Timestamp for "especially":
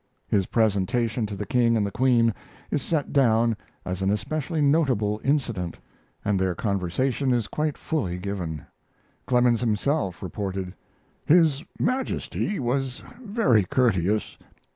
4.09-4.59